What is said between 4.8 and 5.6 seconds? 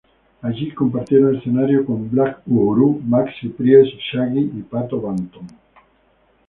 Banton.